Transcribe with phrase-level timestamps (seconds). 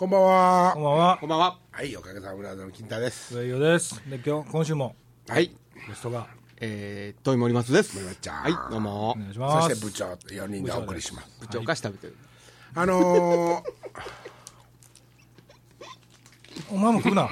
[0.00, 0.70] こんばんは。
[0.72, 1.18] こんばんは。
[1.20, 1.58] こんばんは。
[1.72, 3.38] はいおかげさまでの金太です。
[3.38, 4.02] 上井です。
[4.08, 4.96] で今日今週も。
[5.28, 5.48] はい。
[5.48, 5.54] ゲ
[5.94, 6.26] ストが。
[6.58, 7.96] えー、トイモリマツです。
[7.96, 8.42] 森松ちゃん。
[8.44, 9.10] はい、どうも。
[9.10, 9.14] お。
[9.16, 9.76] 願いしそます。
[9.76, 11.28] して部長4人でお送りします。
[11.40, 12.16] 部長お菓子食べてる。
[12.74, 13.62] あのー、
[16.72, 17.28] お前も食うな。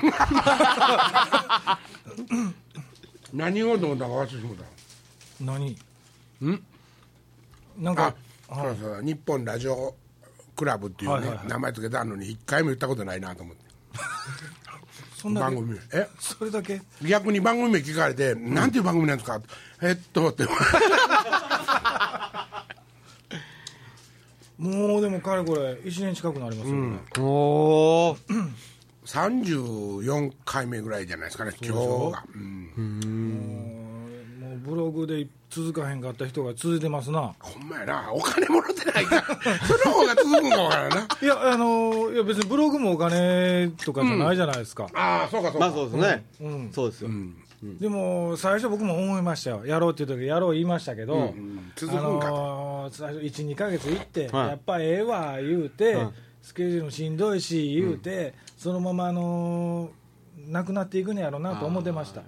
[3.32, 4.64] 何言おうと思ったか忘れてしもた
[5.40, 5.70] 何？
[5.70, 5.76] ん？
[7.78, 8.14] なんか
[8.50, 9.02] あそうそう。
[9.02, 9.96] 日本ラジオ
[10.58, 11.46] クラブっていうね、はいはいはい。
[11.48, 13.62] 名前つけたのに一回も言ったことないなと思って。
[15.16, 15.74] そんだけ番組。
[15.74, 16.08] 名え？
[16.18, 16.82] それだけ？
[17.02, 19.40] 逆に番組名聞かれて、なんていう番組なんですか？
[19.82, 20.44] えっとって
[24.58, 28.18] もうでもかれこれ1年近くなりますよね、おー。
[29.06, 34.07] 34回目ぐらいじゃないですかね今日が、うん
[34.48, 37.34] もうブログで続かへんかった人が続いてますな。
[37.38, 38.10] ほんまやな。
[38.12, 39.22] お金もらってないから。
[39.66, 41.08] その方が続くんかわからんな。
[41.20, 46.24] いやあのいや別にブログもお金とかじゃないじゃないですか、ああそうかそうか、まあそうですね。
[46.40, 46.70] うん。
[46.72, 47.10] そうですよ。
[47.80, 49.66] でも最初僕も思いましたよ。
[49.66, 51.72] やろうっていう時やろう言いましたけど、うん。
[51.76, 54.48] 続くあんかと、のー最初12か月行って、はい。
[54.48, 56.08] やっぱええわ言うて、はい。
[56.42, 59.98] スケジュールもしんどいし言うて、そのまま、あのー
[60.48, 62.22] なくなっていくんやろうなと思ってました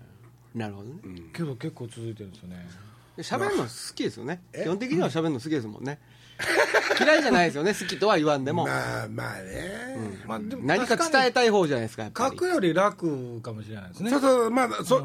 [0.55, 1.23] なるほどね。
[1.33, 2.67] けど結構続いてるんですよね。
[3.19, 4.43] 喋るの好きですよね。
[4.53, 5.99] 基本的には喋るの好きですもんね。
[6.99, 7.75] 嫌いじゃないですよね。
[7.75, 8.67] 好きとは言わんでも。
[8.67, 12.31] まあまあね、まあ、でも何か伝えたい方じゃないですか、やっぱり。
[12.31, 14.51] 書くより楽かもしれないですねそうそう。
[14.51, 15.03] まあそ、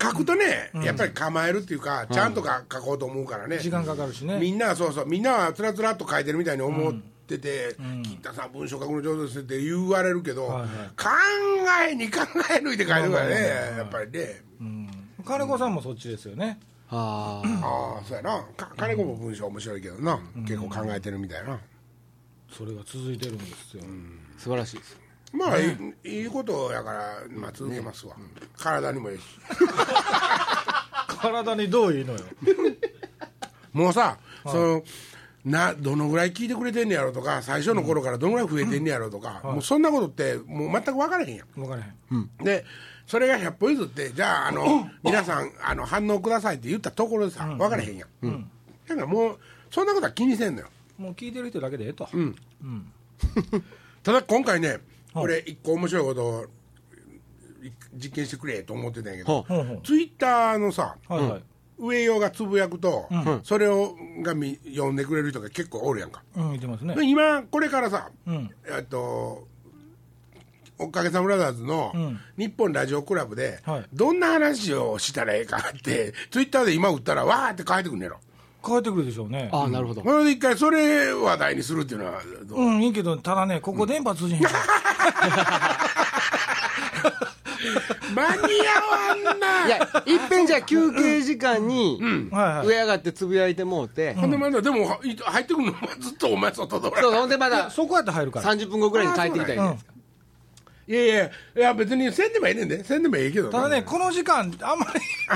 [0.00, 3.58] 書くとね、やっぱり構えるっていうか、ちゃんとか書こうと思うからね。
[3.58, 4.38] 時間かかるしね。
[4.38, 5.06] みんなはそうそう。
[5.06, 6.94] みんなはつらつらっと書いてるみたいに思っ
[7.38, 10.68] てて「金太さん文章書くの上手です」って言われるけど、はいはい。
[10.96, 11.08] 考
[11.90, 13.34] えに考え抜いて書いてるからね、
[13.78, 14.90] やっぱりね、うん。
[15.24, 16.58] 金子さんもそっちですよね。
[16.90, 17.60] あー。
[17.64, 18.44] ああそうやな。
[18.56, 21.58] か金子も文章面白いけどな、結構考えてるみたいな。
[22.50, 23.82] それが続いてるんですよ、
[24.36, 24.96] 素晴らしいです。
[25.32, 25.70] まあ、い
[26.04, 28.14] いいいことやから、まあ、続けますわ、
[28.58, 29.22] 体にもいいし。
[31.08, 32.18] 体にどういいのよ。
[33.72, 34.84] もうさ、その
[35.44, 41.46] などのぐらい聞いてくれてんねやろとか最初の頃からどのぐらい増えてんねやろとか、もうそんなことってもう全く分からへんやん。
[41.54, 42.64] 分からへん、で
[43.06, 48.50] それが100歩譲ってじゃああの 皆さんあの反応くださいって言ったところでさ、分からへんやん、
[48.86, 49.38] だからもう
[49.70, 50.68] そんなことは気にせんのよ。
[50.98, 52.08] もう聞いてる人だけでええと、
[54.04, 54.78] ただ今回ね
[55.14, 56.46] 俺一個面白いことを
[57.64, 59.44] い実験してくれと思ってたんやけど
[59.82, 61.42] ツイッターのさ、はいはい、
[61.82, 63.08] 上用がつぶやくと、
[63.42, 66.94] それをがみ読んでくれる人が結構おるやんか、うん、言ってますね。
[66.94, 68.50] で今これからさ、うん。
[68.66, 69.46] えっと
[70.78, 72.20] おかげさまブラザーズのん。
[72.36, 73.84] 日本ラジオクラブで、はい。
[73.92, 78.18] どんな話をしたらええかって ツイッターで今打ったらわーって書いてくんねやろ。
[78.64, 79.48] 変えてくるでしょうね。
[79.52, 80.02] ああ、なるほど。
[80.02, 84.58] それで一回それ話題にするっていうのはどう、うんいいけどただねここ電波通じへんから、
[88.14, 88.42] 間に
[89.22, 89.66] 合わんな。
[89.66, 91.98] いや、いっぺんじゃあ休憩時間に、
[92.30, 92.66] はいはい。
[92.66, 98.52] 上上がってつぶやいてもうて、ほんでまだでもはい入ってくるのずっとお前外でおらそう、ほんでまだそこやって入るから。
[98.54, 99.92] 30分後ぐらいに帰ってきたらいいじゃないですか。
[100.88, 101.30] いやいやい
[101.60, 102.84] や別にせんでもええねんで。
[102.84, 103.52] せんでもええけどな。
[103.52, 104.86] ただねこの時間あんま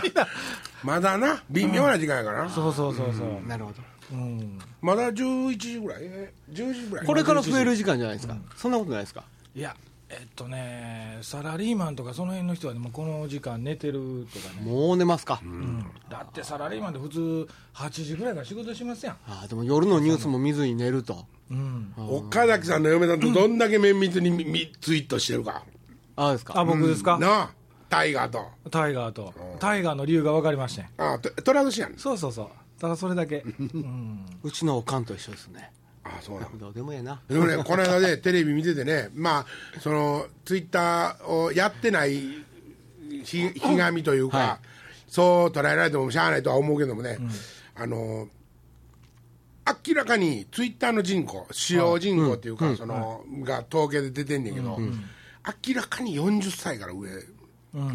[0.02, 0.12] り
[0.82, 2.44] まだな微妙な時間やから。
[2.44, 3.76] な、そうそうそうそう、なるほど。
[4.12, 6.00] うん、まだ11時ぐらい？
[6.02, 7.06] え10時ぐらい。
[7.06, 8.36] これから増える時間じゃないですか。
[8.56, 9.22] そんなことないですか？
[9.54, 9.74] いや
[10.08, 15.40] えっとねサラリーマンとかその辺の人はねもうこの時間寝てるとかね、もう寝ますか。
[16.08, 19.14] だってサラリーマンで普通8時ぐらいから仕事しますやん。
[19.26, 21.26] ああ、でも夜のニュースも見ずに寝ると。
[21.50, 21.92] うん。
[21.96, 25.64] 岡崎さんの嫁さんとどんだけ綿密にみみツイートしてるか、
[26.14, 26.58] ああですか。
[26.58, 27.50] あ僕ですか、なあ
[27.88, 28.46] タイガーと。
[28.70, 32.48] タイガーと、タイガーの理由が分かりましたねあとトラウドシやんそうそうそう。
[32.80, 35.72] ただそれだけ、うん、うちのおかんと一緒ですね。
[36.18, 37.20] あそうなんどうでもええな。
[37.28, 42.44] でもねこの間で テレビ見ててねまあそのツイッターをやってない
[43.24, 44.58] ひひがみというか、は
[45.08, 47.18] そう捉えられてもしゃあないとは思うけどもね、
[47.74, 48.28] あの
[49.86, 57.10] 明らかにツイッターの人口使用人口っていうか、そのが統計で出てんねんけど、明らかに40歳から上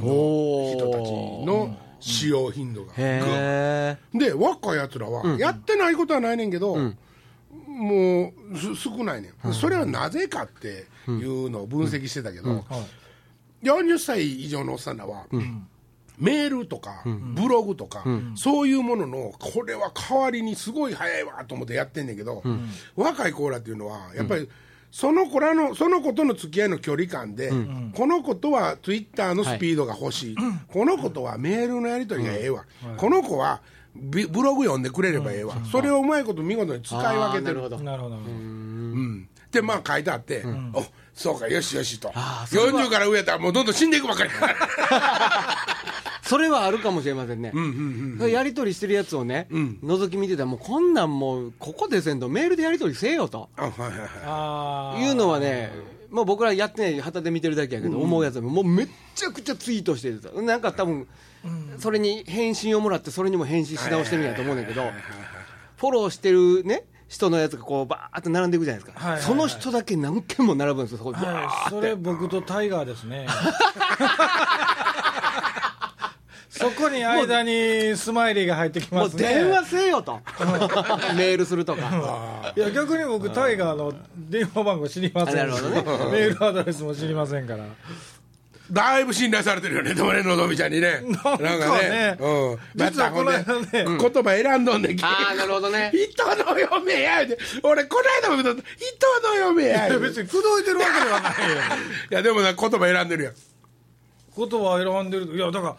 [0.03, 1.11] お人たち
[1.45, 2.93] の使用頻度が。
[2.95, 6.77] で若いやつらはやってないことはないねんけど、
[7.71, 12.65] もうす少ないねん、それはなぜかっていうのを分析してたけど、
[13.63, 15.25] 40歳以上のおっさんらは、
[16.17, 18.03] メールとか、ブログとか、
[18.35, 22.43] そういうもののこれは代わりにすごい早いわと思ってやってんねんけど、
[22.95, 24.47] 若い子らっていうのはやっぱり、
[24.91, 27.51] その子らのその子との付き合いの距離感で、
[27.95, 30.35] この子とはツイッターのスピードが欲しい、
[30.67, 32.65] この子とはメールのやり取りがええわ、
[32.97, 38.15] この子はビブログ読んでくれればええわ、それをうまいこと見事に使い分けてるなるほど。
[38.15, 40.43] うん、でまあ書いてあって、
[40.73, 40.83] お
[41.13, 42.11] そうかよしよしと。
[42.13, 42.81] あーそれは。
[42.81, 44.29] 40から上やったらもうどんどん死んでいくばかり。
[46.23, 47.51] それはあるかもしれませんね、
[48.31, 53.49] やり取りしてるやつをね、覗き見てたら、もうこんなんもう、ここでせんと、メールでやり取りせえよと。
[53.57, 54.09] あはいはいはい。
[54.23, 55.01] あー。
[55.05, 55.73] いうのはね、
[56.09, 61.05] もう僕らやってない、旗で見てるだけやけど、思うやつは、もうめっちゃくちゃツイートしてた、なんか多分
[61.79, 64.91] それに返信をもらって、それにも返信し直してるんやと思うんだけど、
[65.77, 69.27] フォローしてるね、人のやつがこうバーって並んでいくじゃないですか、はいはいはい。
[69.27, 73.27] その人だけ何件も並ぶんですよ、そこはい、それ僕とタイガーですね。
[76.49, 79.23] そこに間にスマイリーが入ってきますね。
[79.23, 80.19] 電話せえよと、
[81.17, 82.53] メールするとか。
[82.55, 85.41] いや逆に僕タイガーの電話番号知りません。
[85.41, 85.81] あなるほどね。
[86.11, 87.65] メールアドレスも知りませんから
[88.71, 91.01] だいぶ信頼されてるよね、でもね、のぞみちゃんにね。
[91.01, 92.17] なんかね。
[92.19, 92.57] うん。
[92.75, 93.67] 実はこの間ね。
[93.71, 95.91] 言葉選んどんねんけああ、なるほどね。
[95.93, 101.57] 人の嫁やで俺この間も言うと人の嫁や別に口説いてるわけではないよ。
[102.11, 103.33] やでもな言葉選んでるやん。
[104.37, 105.75] 言葉選んでるいやだから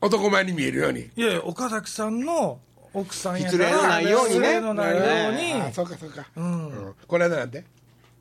[0.00, 1.10] 男前に見えるように。
[1.16, 2.58] いやいや岡崎さんの
[2.92, 4.46] 奥さんやから失礼のないようにね。
[4.46, 6.68] 失礼のないように、あそうかそうか、うん。
[6.68, 6.94] うん。
[7.06, 7.64] この間なんて？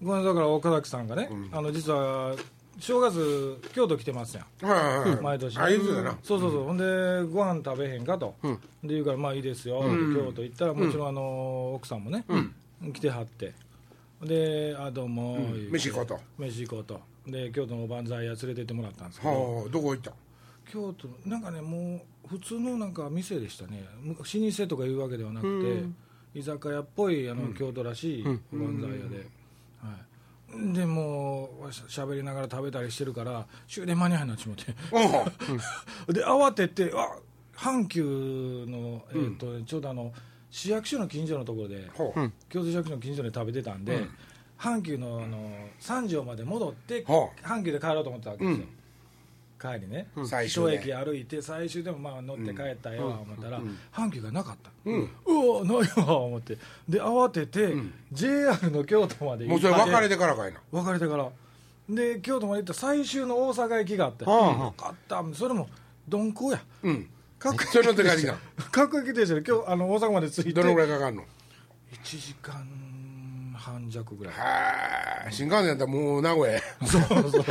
[0.06, 2.36] これだから岡崎さんがね、あの実は
[2.80, 4.66] 正月京都来てますやん。
[4.66, 5.22] はいはいはい。
[5.22, 5.58] 毎年。
[5.58, 6.18] あいつだな。
[6.24, 12.26] そうそうそう、ほんでご飯食べへんかと、で言うからまあいいですよ、って京都行ったらもちろんあの奥さんもね、
[12.94, 13.54] 来てはって。
[14.22, 15.38] であどうも、
[15.70, 16.20] 飯行こうと。
[16.38, 17.00] 飯行こうと。
[17.28, 19.34] で京都のおばんざい屋連れてってもらったんですけど。
[19.34, 20.12] はあどこ行った？
[20.72, 23.86] 京都のなんかねもう普通のなんか店でしたね。
[24.02, 25.62] む老舗とかいうわけではなく
[26.34, 29.26] て、居酒屋っぽいあの、京都らしいおばんざい屋で、はい、
[30.74, 34.66] でもうしゃべりながら食べたりしてるから終電間に合いになっちまって。
[34.92, 36.14] うん。
[36.14, 37.18] で慌ててあ
[37.56, 38.04] 阪急
[38.68, 40.14] の、えーとちょうどあの
[40.50, 42.32] 市役所の近所のところで、ほう。
[42.48, 44.06] 京都市役所の近所で食べてたんで、
[44.60, 48.66] 阪急のあの三条まで戻って、は阪急で帰ろうと思ってたわけですよ、
[49.64, 50.76] 帰りね、最終で。
[50.76, 53.62] 一駅歩いて最終でもまあ乗って帰ったよ思ったら、
[53.94, 56.58] 阪急がなかった、ううんわないわ思って。
[56.90, 57.74] で慌てて、
[58.12, 60.60] JR の京都までもうそれ別れてからかいな。
[60.72, 61.30] 別れてから。
[61.90, 64.66] で京都まで行った最終の大阪駅があって、はあはあ。
[64.66, 65.24] よかった。
[65.34, 65.70] それも
[66.08, 66.62] 鈍行や。
[66.84, 67.10] うん。
[67.40, 68.36] 各それ乗って帰ってきた
[68.72, 70.54] 各駅停車で今日あの大阪まで着いて。
[70.54, 71.24] どのぐらいかかんの
[72.04, 72.93] ？1時間
[73.64, 74.34] 半弱ぐらい。
[74.34, 76.62] はあ新幹線やったらもう名古屋や。
[76.86, 77.02] そう
[77.32, 77.44] そう。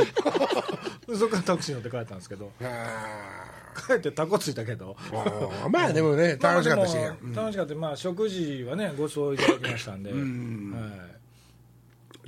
[1.07, 2.51] で そこからタクシー乗って帰ったんですけど。
[2.61, 4.95] は帰ってタコついたけど。
[5.71, 7.73] まあでもね 楽しかったしまあ楽しかった。
[7.73, 10.21] まあ食事はねご馳走いただきましたんで、はい、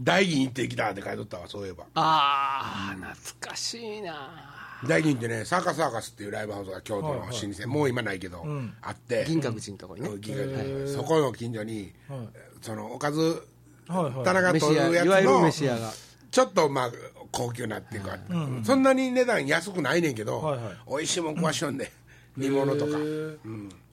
[0.01, 1.83] 大銀行ってきたって書いとったわそういえば。
[1.93, 4.51] ああ、懐かしいな。
[4.87, 7.53] 大銀ってねサーカスサーカスっていうライブハウスが京都の老はい。
[7.53, 8.75] 舗、もう今ないけど、ん。
[8.81, 9.25] あって。
[9.27, 10.09] 銀閣寺のとこにね。
[10.09, 12.29] うん銀閣そこの近所に、はい。
[12.63, 13.47] そのおかず
[13.87, 15.51] 田中というやついわゆるの。
[15.51, 16.91] ちょっとまあ
[17.31, 18.17] 高級なっていうか、
[18.63, 20.75] そんなに値段安くないねんけど、はいはい。
[20.89, 21.91] 美味しいもん食わしよんで、
[22.37, 22.91] 煮物とか。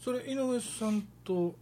[0.03, 1.55] それ井上さんと？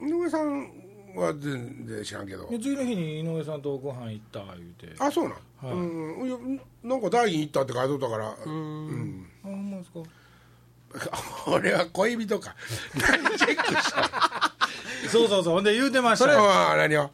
[0.00, 0.70] 井上さん
[1.14, 2.46] は全然知らんけど。
[2.50, 4.94] で次の日に井上さんとご飯行った言うて。
[5.02, 5.74] ああそうなん、はい。
[5.74, 6.60] うん。
[6.84, 8.34] なんか大銀行ったって書いとったから。
[8.44, 9.26] うん。
[9.42, 10.00] ほんまですか？
[11.50, 12.54] 俺は恋人か。
[12.94, 14.52] 何チェックした？
[15.10, 15.54] そうそうそう。
[15.54, 16.40] ほんで言うてましたよ。
[16.40, 17.10] ああ何を？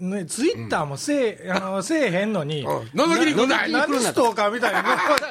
[0.00, 2.78] ね、ツイッターもせえ,、あのせえへんのに、うん。
[2.82, 4.80] 覗きに来んなな何ストーカーみたいに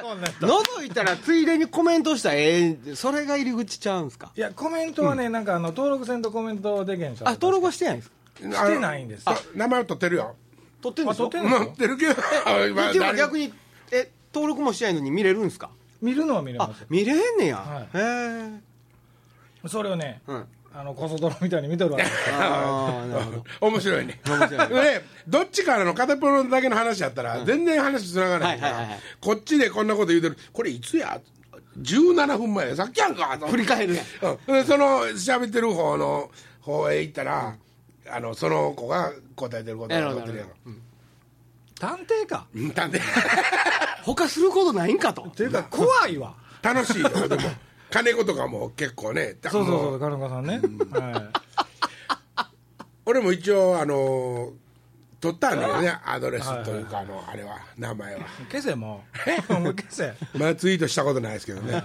[0.04, 4.32] こんなんやった覗いたらついでにコメントしたらええそれが入り口ちゃうんすか？
[4.36, 8.16] いやコメントはね、なんかあの登録せんとコメントでけんしあ登録はしてないんですか
[8.68, 9.24] してないんです。
[9.26, 10.36] あ名前を取ってるよ。
[10.82, 11.28] 取ってんでしょ？
[11.28, 11.38] あ撮
[11.72, 12.16] ってるけど。
[12.76, 13.54] まあっていうか誰逆に
[13.92, 15.70] え登録もしてないのに見れるんですか？
[16.02, 16.82] 見るのは見れあます。
[16.82, 17.98] よ見れんねや、はい。
[17.98, 18.60] へ
[19.64, 20.46] えそれをね、うん
[20.80, 22.04] あのこそ泥みたいに見てるわけ。
[22.04, 23.44] ああなるほど。
[23.62, 24.22] 面白いね。
[24.28, 24.70] 面白い。
[24.70, 29.00] でどっちからの片っぽのだけの話やったら全然話つながらないかはいはいはいはい。
[29.00, 30.38] らこっちでこんなこと言うてる。
[30.54, 31.20] これいつや
[31.82, 32.76] ？17分前や。
[32.76, 33.36] さっきやんか。
[33.40, 34.06] と振り返るやん。
[34.48, 34.54] うん。
[34.54, 36.30] でその喋ってる方の
[36.62, 37.56] 方へ行ったら、
[38.12, 40.82] あのその子が答えてることがなるほど残ってるやん。
[41.80, 42.46] 探偵か。
[42.54, 43.02] うんなんで
[44.04, 45.24] 他することないんかと。
[45.24, 46.36] っていうか怖いわ。
[46.62, 47.42] 楽しいよでも
[47.90, 50.60] 金子とかも結構ねそうそうもそう金岡さんね、
[50.92, 51.32] は
[53.06, 54.52] 俺も一応あの
[55.20, 58.20] 取ったんだよねアドレスというか、あのあれは名前は。
[58.20, 59.04] い、消せも
[59.50, 59.54] う。
[59.54, 60.14] もう消せ。
[60.38, 61.82] まあツイートしたことないですけどね。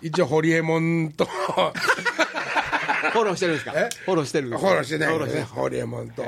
[0.00, 1.24] 一応ホリエモンと。
[1.24, 3.72] フォローしてるんですか？
[3.74, 3.88] え？
[4.04, 6.24] フォローしてるフォローしてないフォローしてけどねホリエモンと。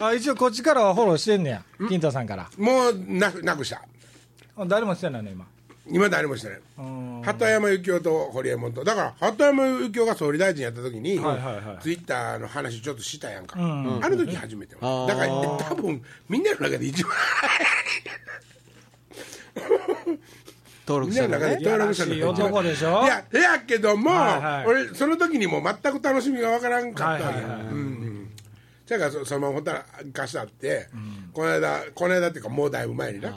[0.00, 1.62] あ一応こっちからはフォローしてんねや。
[1.88, 2.50] 金太さんから。
[2.58, 3.82] もうなくなくした。
[4.56, 5.46] あ誰もしてないの今
[5.90, 6.60] 今誰もしてない。
[6.78, 7.22] うん。
[7.24, 8.84] 鳩山幸夫と堀江門と。
[8.84, 11.82] だから鳩山幸夫が総理大臣やった時に、はいはいはい。
[11.82, 14.00] ツイッターの話ちょっとしたやんか、ん。
[14.04, 17.12] あの時初めて、だから多分みんなの中で一番
[20.86, 21.38] 登録みんしたのね。
[21.38, 22.14] なの中で登録者の。
[22.14, 23.04] いやい男でしょ？
[23.04, 24.66] いややけども、はいはい。
[24.66, 27.60] 俺その時にも全く楽しみがわからんかったわけ、はいはいはい。
[27.62, 28.30] うんうん。
[28.86, 30.88] そやからそそのままほったらかしたって、
[31.34, 33.30] この間この間っていうかもうだいぶ前にな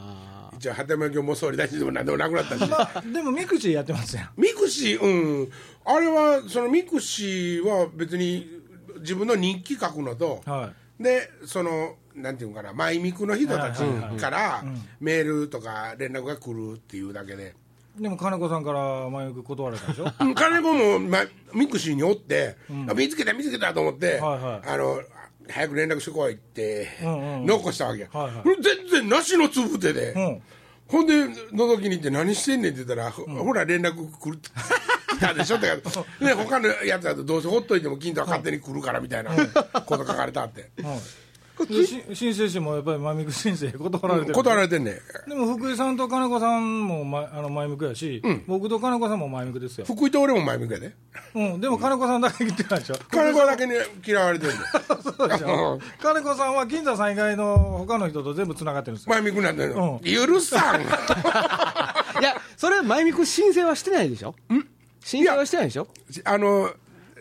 [0.61, 2.69] 一応鳩山由紀夫も総理大臣でも何でもなくなったし。
[2.69, 4.29] まあでもミクシーやってますやん。
[4.39, 5.51] ミクシー、うん、
[5.85, 8.47] あれは、そのミクシーは別に
[8.99, 13.81] 自分の日記書くのと、はで、その、なんていうのかな、マイミクの人たち
[14.19, 14.63] から
[14.99, 17.55] メールとか連絡が来るっていうだけで、
[17.97, 20.13] でも金子さんから前よく断られたでしょ？
[20.21, 22.55] うん金子も、ま、ミクシーにおって、
[22.87, 24.69] あ見つけた、見つけたと思って、はいはい。
[24.69, 25.01] あの、
[25.49, 27.45] 早く連絡してこいって、うんうん。
[27.45, 28.61] 残したわけ、はいはい。
[28.61, 30.13] 全然なしのつぶてで。
[30.13, 30.41] うん。
[30.87, 34.49] ほんで、覗きに行って何してんねんって言ったら、ほほら連絡来るって
[35.15, 35.67] 来たでしょって
[36.23, 39.31] ね、 他のやつだとどうせほっといても金とは勝手に来るからみたいな
[39.85, 40.69] こと書かれたって。
[40.83, 40.99] はい
[41.65, 44.33] でし申請してもやっぱり前ミク申請断られてる。
[44.33, 45.29] 断られてんねん。
[45.29, 50.93] でも福井さんと金子さんも、ま、あの前向きやし、僕と金子さんも前向きですよ、福井と俺も前向きやで。
[51.35, 52.95] うん、でも金子さんだけ言ってないでしょ。
[53.09, 53.73] 金子だけに
[54.05, 54.57] 嫌われてんねん。
[55.01, 55.79] そうでしょ。
[56.01, 59.09] 金子さんは金座さん以外の他の人と全部つながってるんですよ。
[59.11, 59.99] 前向きなんだよ。
[60.01, 60.81] う許さん。
[60.81, 60.85] い
[62.23, 64.35] やそれ前見く申請はしてないでしょ？
[65.03, 65.87] 申請はしてないでしょ？
[66.25, 66.71] あの、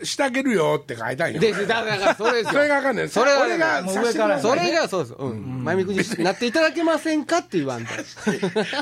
[0.03, 1.39] してあげるよって書いたんよ。
[1.39, 3.09] でだからそれですそよれがあかんねん。
[3.09, 7.93] それがもうさしてもらうそれがそうです、うん、前見くになっていただけませんかって言わんと。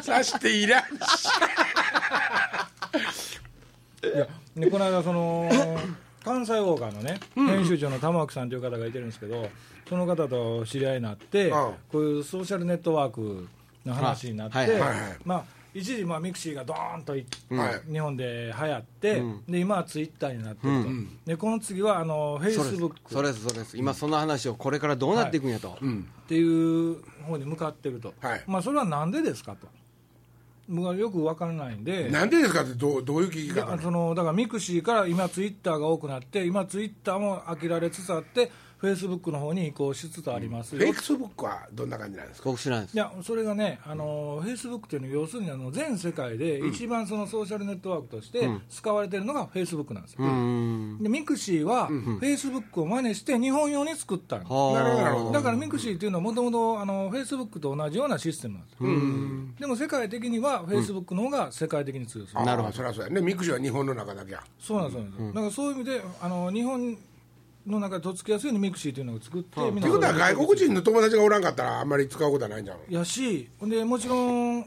[0.02, 0.88] さしていらんし。
[4.04, 5.50] いやでこの間その
[6.24, 9.50] 関西ウォーカーのね、編集長の玉置さんという方がいてるんですけど
[9.88, 11.52] その方と知り合いになって、ん。
[11.52, 13.48] こういうソーシャルネットワーク
[13.86, 14.80] の話になって、
[15.26, 17.92] まあ一時まあミクシーがドーンといはい。
[17.92, 20.90] 日本で流行って、で今はツイッターになってると、
[21.26, 23.78] でこの次はあのフェイスブックそれですそれです。
[23.78, 28.44] 今その話をこれからどうなっていくんやと、っていう方に向かってると、はい。
[28.48, 29.68] まあそれはなんでですかと。
[30.72, 32.10] 僕はよく分からないんで。
[32.10, 42.50] なんでですかってどうどういう聞き方そのだからミクシーから今ツイッターが多くなって今ツイッターも飽きられつつあってフェイスブックの方に移行しつつありますよ、フェイクスブックはどんな感じなんですか？
[42.50, 42.96] 僕知らないです。
[42.96, 50.24] いやそれがね、あのフェイスブックっていうのは、要するにあの全世界で一番そのソーシャルネットワークとして使われてるのがフェイスブックなんですよ。
[50.24, 54.74] うんでミクシーはフェイスブックを真似して日本用に作ったんですはあ。
[54.74, 55.04] なるほど。
[55.04, 56.78] なるほどだからミクシーっていうのはもともと
[57.10, 58.90] フェイスブックと同じようなシステムなんですよ、
[59.60, 62.74] でも世界的にはフェイスブックの方が世界的に強いです、なるほど。
[62.74, 63.10] そりゃそうや。
[63.10, 64.42] ねミクシーは日本の中だけや。
[64.58, 66.98] そうなんですよ、だからそういう意味であの日本
[67.68, 69.75] の中でとっつきやすいようにミクシーというのを作って、みん。
[69.75, 72.78] なということは外国人の友達がおらんかったらあんまり使うことはないんじゃん。
[72.89, 74.66] やしでもちろん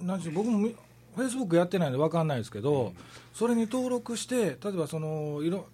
[0.00, 0.68] なんていう僕も
[1.14, 2.92] フェイスブックやってないんで分かんないですけど、
[3.34, 5.66] それに登録して例えばそのいろ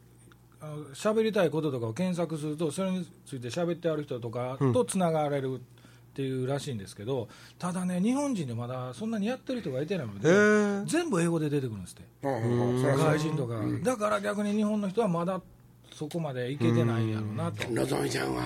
[0.92, 5.58] 喋りたいこととかを検索するとそれについて喋ってある人とかとつながれるっ
[6.14, 7.28] ていうらしいんですけど
[7.60, 12.02] ただね日本人でまだそんなにやってる人がいてないので全部英語で出てくるんですって。
[12.20, 15.40] 外人とか、だから逆に日本の人はまだ
[15.98, 17.68] そこまでいけてないやろうなと。
[17.72, 18.44] のぞみちゃんは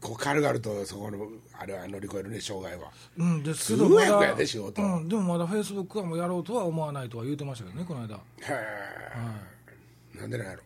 [0.00, 1.26] こう軽々とそこの
[1.58, 2.92] あれは乗り越えるね障害は。
[3.16, 4.80] うん、ですけどまだやで仕事。
[4.80, 8.24] うん、でもまだフェイスブックはもうやろうとは思わないとは言うてましたけどねこの間、はへ
[10.14, 10.60] えなんでなんやろ。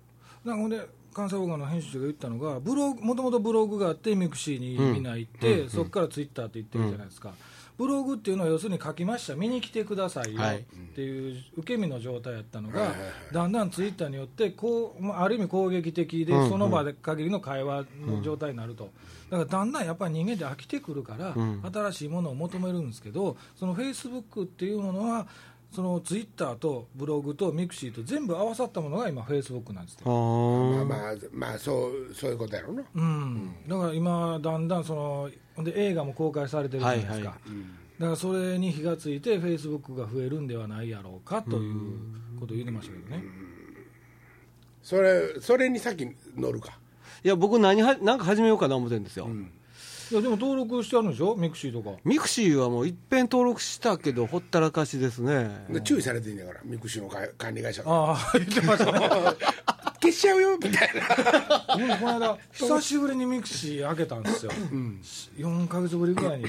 [0.45, 7.33] い、なんかほんで関西オーガの編集長が言ったのがブログもともとブログがあってミクシーにみんな行って、そこからツイッターって言ってるじゃないですか、
[7.79, 9.35] ブログっていうのは要するに書きました。
[9.35, 10.41] 見に来てくださいよ。
[10.41, 10.59] はい。
[10.59, 10.62] っ
[10.95, 12.95] ていう受け身の状態やったのが、
[13.33, 18.91] だんだんツイッターによってこうまあある意味攻撃的でその場で限りの会話の状態になると、
[19.31, 21.35] だからだんだんやっぱり人間って飽きてくるから、
[21.73, 25.26] 新しいものを求めるんですけどそのフェイスブックっていうものは
[25.73, 32.83] そのツイッターとブログとミクシーと全部合わさったものが今フェイスブックなんですまあまあまあそうそういうことやろうな。
[32.95, 37.35] うん、だから今、だんだんそのほんで映画も公開されてるじゃないですか、はいはい。
[37.99, 41.75] だからそれに火がついて、フェイスブックが増えるんではないやろうかという
[42.38, 43.25] ことを言ってましたけどね、
[44.83, 46.79] それそれに先乗るか。
[47.25, 49.29] いや僕何はなんか始めようかな思ってるんですよ、
[50.12, 51.97] いやでも登録してあるんでしょ、ミクシーとか。
[52.04, 55.64] ミクシーはもういっぺん登録したけどほったらかしですね。
[55.71, 57.83] で注意されていいんだからミクシーのか管理会社。
[57.83, 58.92] がああ、言ってました。
[58.92, 59.00] ね、
[60.02, 61.66] 消しちゃうよみたいな。
[61.78, 64.52] 僕もこの間、久しぶりにミクシー開けたんですよ、
[65.38, 66.47] 4か月ぶりぐらいに。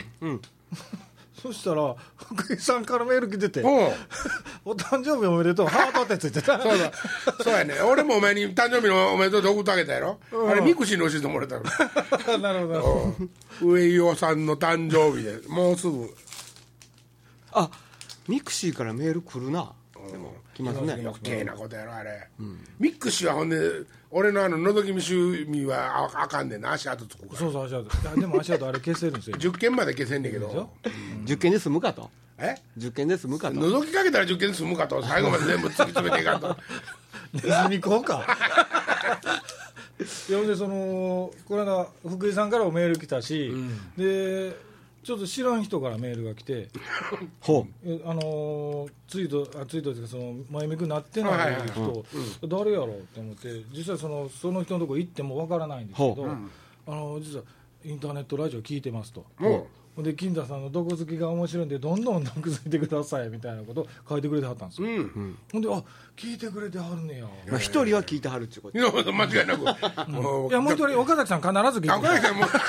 [1.41, 3.65] そしたら、福井さんからメール来てて、う。
[3.65, 3.69] ん
[4.65, 6.61] お誕生日おめでとう、ハートってついてた。
[6.61, 6.91] そうそう
[7.43, 7.81] そうやね。
[7.81, 12.37] 俺もお前に誕生日のおめでとうって送ってあげたやろ、あれミクシーに教えてもらったの。
[12.39, 13.15] なるほど。
[13.61, 13.73] うん。
[13.73, 15.47] 上井尾さんの誕生日で。
[15.49, 16.15] もうすぐ。
[17.51, 17.69] あ
[18.27, 19.73] ミクシーからメール来るな。
[20.11, 20.93] でも来ますね。
[20.93, 22.27] 余計なことやろあれ、
[22.79, 23.57] ミクシーはほんで
[24.11, 26.73] 俺のあの覗き見趣味はああかんねんな。
[26.73, 27.39] 足跡つくから。
[27.39, 28.01] そうそう足跡。
[28.01, 29.37] いやでも足跡あれ消せるんですよ。
[29.37, 30.69] 10件まで消せんねんけど。
[31.25, 33.55] 10件で済むかとえ？10件で済むかと。
[33.55, 35.03] 覗きかけたら10件で済むかと。
[35.03, 36.55] 最後まで全部突き詰めていかんと。
[37.33, 38.25] ネズミ講か。
[40.29, 43.53] いやほんでそのこの間福井さんからもメール来たし、
[43.97, 44.55] で
[45.03, 46.69] ちょっと知らん人からメールが来て
[47.41, 52.05] ほえあのーツイートあツイートですかその前向きになってないはいはいはい人、
[52.47, 56.37] 誰やろうって思って実際そのその人のとこ行ってもわからないんですけど、ほう。
[56.87, 57.43] あの実は
[57.85, 59.25] インターネットラジオ聞いてますと。
[60.01, 65.37] で金田さんの毒好きが面白いんでどんどん毒づいてくださいみたいなことを書いてくれてはったんですうよ、うん。
[65.51, 65.83] ほんであ
[66.17, 67.25] 聞いてくれてはるねや。
[67.25, 68.77] うまあ一人は聞いてはるっちゅうこと。
[68.79, 70.09] いや間違いなく。
[70.09, 72.49] もういやもう一人岡崎さん必ず聞いてあこれもう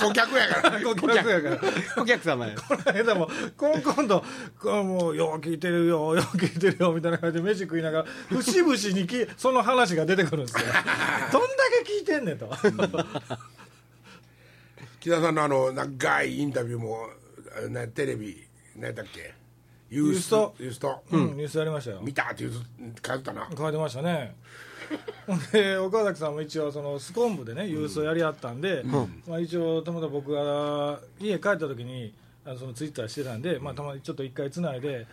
[0.00, 0.80] 顧客やから。
[0.80, 1.60] 顧客やから。
[2.02, 2.54] お客様や。
[2.56, 4.24] この間もこん今度
[4.58, 10.64] こうもうよう聞いてるよよう聞いてるよみたいな感じで飯食いながら節々にきその話が出てくるんですよ。
[11.32, 11.48] どんだ
[11.84, 12.46] け聞いてんねんと
[15.00, 17.06] 木田さんのあの長いインタビューも
[17.64, 18.36] あなテレビ
[18.76, 19.34] 何やったっけ？
[19.88, 20.54] ユースト？
[20.58, 22.00] ユースト、うんニュースありましたよ。
[22.02, 22.52] 見たって言う
[23.04, 23.48] 書いてたな。
[23.56, 24.36] 書いてましたね。
[25.52, 32.12] で岡崎さんも一応そのスコン部でね郵送やりあったんで、まあ、一応たまたま僕が家帰った時に
[32.44, 35.06] あのそのツイッターしてたんで、まあ、たまにちょっと一回つないで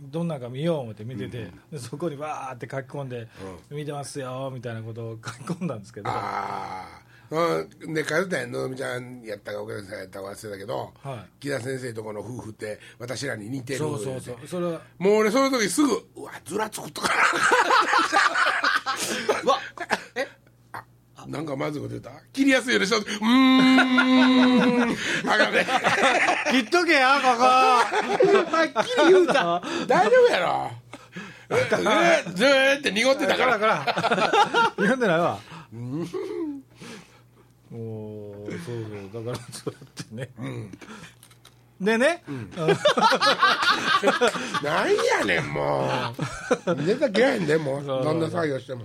[0.00, 3.28] どんなんか見よう思って見てて、でそこにわーって書き込んで、
[3.70, 6.08] 見てますよみたいなことを書き込んだんですけど。
[6.08, 7.94] ああうん。
[7.94, 14.38] で書いてたやんのぞみちゃんやったか岡崎さんやったか忘れたけど、は木田先生とこの夫婦って私らに似てるそうそうそう。
[14.46, 14.80] それは。
[14.98, 17.08] もう俺その時すぐうわずらつくとか
[19.44, 19.58] わ
[21.26, 22.10] ななんかまずいこと言った？
[22.32, 24.96] 切りやすいようにしたうーん。
[25.30, 25.66] あかんね。
[26.50, 27.44] 切っとけやここ。
[27.44, 27.84] は
[28.64, 29.62] っきり言うた。
[29.86, 30.70] 大丈夫やろ？
[31.50, 31.56] え
[32.34, 33.58] ずーって濁ってたから。
[33.58, 33.84] らから。
[34.76, 35.38] 読んでないわ。
[35.72, 36.06] も
[37.76, 38.58] うそう
[39.12, 39.24] そう。
[39.24, 40.30] だからそうやってね、
[41.80, 42.22] でね、
[44.62, 45.88] なんやねんも
[46.66, 46.74] う。
[46.82, 47.84] ネタ嫌いんでもう。
[47.84, 48.84] どんな作業しても。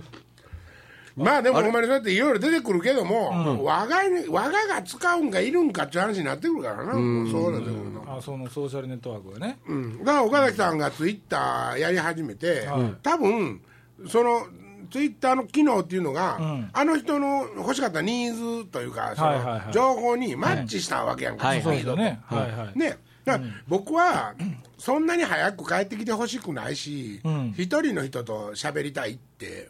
[1.16, 12.68] まあでもほんまにそうやっていろいろ出てくるけども、我がに我がが使うんかいるんかっていう話になってくるからな、もうそうなんだよなあそのソーシャルネットワークがね、うん、だから岡崎さんがツイッターやり始めて、
[13.02, 13.62] 多分
[14.08, 14.46] その
[14.90, 16.38] ツイッターの機能っていうのが、
[16.72, 21.62] あの人の欲しかったニーズというかその、情報にマッチしたわけやんか、はい。
[21.62, 22.78] そうね、はいはい。
[22.78, 22.98] ね。
[23.24, 24.34] だから僕は
[24.78, 27.54] そんなに早く帰ってきてほしくないしん。
[27.56, 29.68] 一、人の人と喋りたいって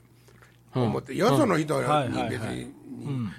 [0.75, 2.67] 思って、よその人にはいはい別に、はい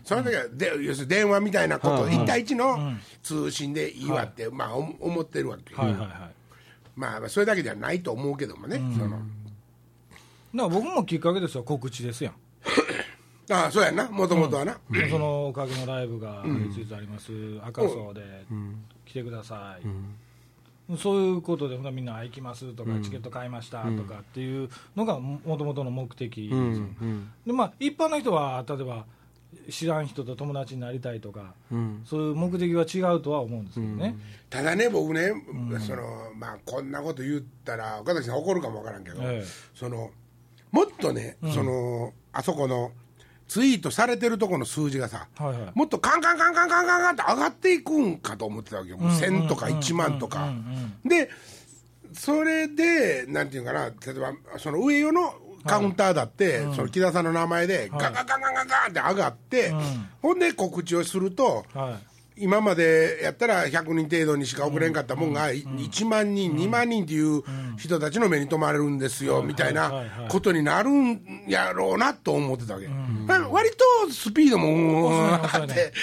[0.05, 6.09] その時はで要するに電話みたいなこと、一対一の通信でいいわって、まあお思ってるわけ、はいはいはい。
[6.95, 9.19] まあそれだけじゃないと思うけどもね、その
[10.55, 12.33] だから僕もきっかけですよ告知ですやん、
[13.51, 14.09] ああそうやな。
[14.09, 14.79] もともとはな、
[15.09, 17.31] そのおかげのライブがいついつあります、
[17.63, 18.21] 赤楚で
[19.05, 26.85] 来てください、そういうことでほなみんな行きますとか、チケット買いましたとかっていうのがもともとの目的ですよ、
[27.45, 29.05] でまあ、一般の人は例えば
[29.69, 31.53] 知らん人と友達になりたいとか、
[32.05, 34.17] そういう目的は違うとは思うんですけどね、
[34.49, 35.31] ただね僕ね、
[35.85, 39.45] そのまあこんなこと言ったら岡崎さん怒るかもわからんけど、ええ。
[39.73, 40.11] その
[40.77, 42.91] もっとね、そのあそこの
[43.47, 50.53] ツイートされてるとこの数字がさ、はいはいもっとカンカンカンカンカンカンカンって上がっていくんかと思ってたわけよ、もう1000とか1万とか。
[51.03, 51.31] で
[52.13, 55.33] それでなんていうかな例えばその上与の
[55.65, 59.73] カウンターだって、その木田さんの名前でガンガンガンガンガンガンって上がって、
[60.21, 67.43] ほんで告知をすると、はい今までやったら100人程度にしか送れんかったもんが、1万人、2万人っていう
[67.77, 72.87] 人たちの目に留まれるんですよ、みたいないことになるんやろうなと思ってたわけ、
[73.49, 75.93] 割とスピードもあって、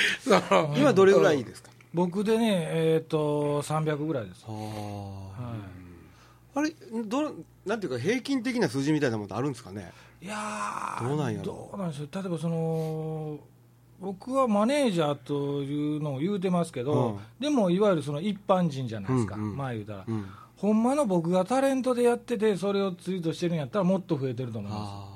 [0.76, 1.70] 今どれぐらいですか？
[1.92, 5.30] 僕でね、えっと300ぐらいです、あは
[6.56, 6.70] あれ
[7.04, 7.32] ど
[7.64, 9.92] なんていうか平均的な数字みたいなものってあるんですかね？
[10.20, 12.08] い、いやーどうなんやろどうなんでしょう。
[12.12, 13.38] 例えばその
[14.04, 17.18] 僕はマネージャーというのを言うてますけど、うん。
[17.40, 19.56] でもいわゆるその一般人じゃないですか、うんうん。
[19.56, 20.26] まあ言うたら、ん。
[20.56, 25.14] ほんまの僕がタレントでやっててそれをツイートしてるんやったらもっと増えてると思いまあー。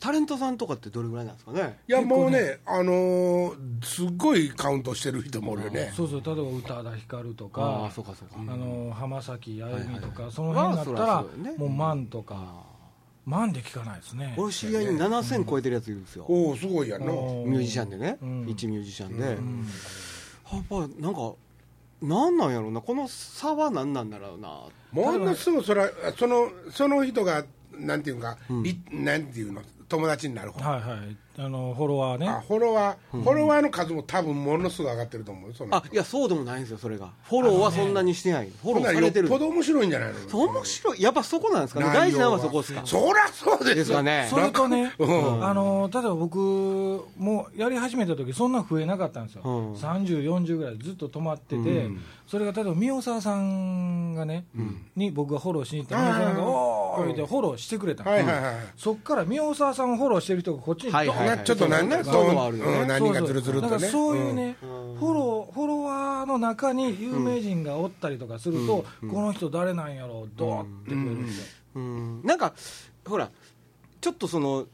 [0.00, 1.76] タレントさんとかってどれぐらいなんですかね？
[1.88, 5.88] いやもうね、あのーすっごいカウントしてる人もおるよね。
[5.90, 11.58] す、そうそう例えば宇多田ヒカルとあかあそうかそうか、あの浜崎あゆみとか、はいその辺だったまあら、ね。
[11.58, 12.67] もう万とか、
[13.28, 14.34] 万で聞かないですね。
[14.38, 18.48] 俺知り合いに7000超えてるやついるんですよ、おおすごいやんな、おミュージシャンでね、うん。
[18.48, 21.34] 一ミュージシャンで、やっぱなんか
[22.00, 22.80] なんなんやろうな。
[22.80, 24.62] この差は何なんだろうな。
[24.92, 29.62] ものすごいそれはそのその人がなんていうか、りなんていうの？
[29.88, 32.28] 友達になる方、はいはいあのフォロワーね。
[32.28, 37.10] あフォロワー、フォロワーの数も多分ものすごい上がってると思うよそのあいやそうでもないんですよそれが。
[37.22, 38.50] フォローはそんなにしてない。
[38.60, 39.28] フォローされてる。
[39.28, 41.02] よっぽど面白いんじゃないのそう面白い。
[41.02, 41.86] やっぱそこなんですかね。
[41.86, 42.82] 大事なのはそこですか。
[42.84, 43.74] そりゃそうですよ。
[43.76, 44.26] ですかね。
[44.28, 45.46] それとね、うん。
[45.46, 46.38] あの例えば僕
[47.16, 49.74] もやり始めた時そんな増えなかったんですよ、うん。
[49.74, 51.88] 30、40ぐらいずっと止まってて、
[52.26, 54.44] それが例えば宮沢さんがね、
[54.96, 58.66] に僕がフォローしに行ったら、宮沢さんが、おーってフォローしてくれたんですよはいはいはい。
[58.76, 62.24] そっから宮沢さんをフォローしてる人がこっちにはいはいなちょっとなんそうそう。
[62.24, 62.80] いうのもあるよね。
[62.80, 63.72] うん何人かずるずるっとね。
[63.72, 72.54] だからそういうね、フォローフォロワーの中に有名人がおったりとかすると、この人誰なんやろう、どうってくれるんでなんか
[73.06, 73.30] ほら
[74.00, 74.66] ちょっとその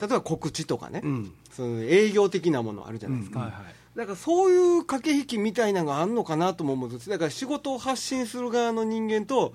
[0.00, 1.32] 例えば告知とかね、ん。
[1.50, 3.62] その営業的なものあるじゃないですか、はいはい。
[3.96, 7.10] だからそういう駆け引きみたいなのがあるのかなとも思うんです。
[7.10, 9.52] だから仕事を発信する側の人間と、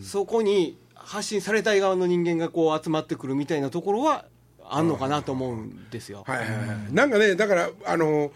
[0.00, 4.26] そこに発信されたい側の人間がこう集まってくるみたいなところは
[4.70, 6.54] あんのかなと思うんですよ、はいはいは
[6.90, 8.30] い、なんかね、だから、あの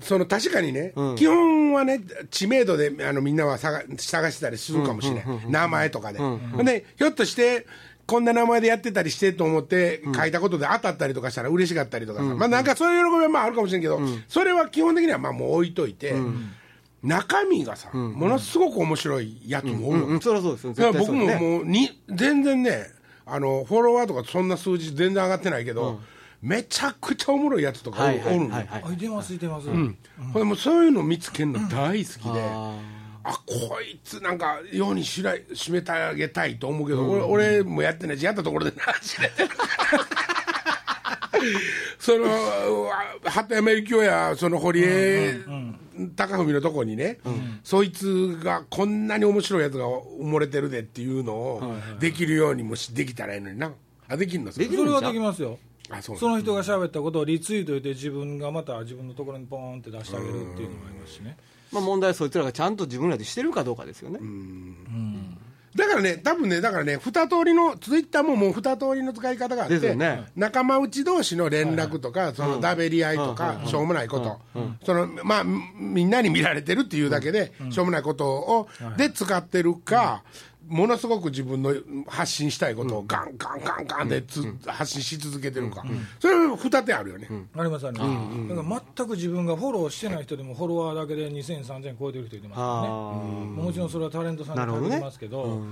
[0.00, 1.16] その確かにね、うん。
[1.16, 6.20] 基本はね、知名度であのみんなは探探してたりするかもしれない、名前とかで、
[6.64, 7.66] で、ひょっとして、
[8.06, 16.14] こんな名前でやってたりしてと思って書いたことで当たったりとかしたら嬉しかったりとかさ、まあなんかそういう喜びはまああるかもしれんけど、それは基本的にはまあもう置いといて、
[17.02, 20.92] 中身がさ、ものすごく面白いやつもおるのうんうんそりゃそうですよ。
[20.92, 22.86] 僕ももうに全然ね
[23.26, 26.00] あのフォロワーとかそんな数字全然上がってないけど、
[26.40, 28.66] めちゃくちゃおもろいやつとかおる,、はいはいおるんだよ。
[28.70, 29.66] はいてます、いてます。
[29.68, 29.96] ほん
[30.32, 32.78] でもうそういうの見つけるの大好きで、あ
[33.24, 33.32] あ。
[33.44, 39.50] こいつなんか世にしら締めてあげたいと思うけど、俺俺もやってないしやったところでなてる
[41.98, 42.26] その
[43.24, 45.40] 鳩山由紀夫やその堀江
[46.16, 47.18] 貴文のとこにね、
[47.64, 53.72] そいつがこんなに面白いやつが埋もれてるでっていうのをできるようにもしできたらいいのにな。
[54.08, 55.58] あできるのそれできるそれはできますよ。
[55.88, 61.36] あそうその人が喋ったことをリツイートして自分がまた自分のところにポーンって出してあげるっていうのもありますしね。
[61.72, 64.20] まあ、問題はそいつらがちゃんと自分らでしてるかどうかですよね、
[65.76, 70.24] だからね、多分ね、だからね、二通りの、ツイッターももう二通りの使い方があって、ね。
[70.34, 74.40] 仲間内同士の連絡とか、そのだべり合いとか、しょうもないこと、
[74.84, 80.22] そのまあ、みんなに見られてるっていうだけで、しょうもないことを、で使ってるか、
[80.68, 81.74] ものすごく自分の
[82.06, 85.84] 発信したいことをガンガンガンガンでつ、発信し続けてるか、
[86.20, 87.28] それは二手あるよね。
[87.56, 88.48] ありますあります。
[88.48, 92.88] だから全く自分がフォローしてない人でもフォロワーだけで2000、3000超えてる人いてますからね。
[92.88, 95.62] あもちろんそれはタレントさんに限りますけど、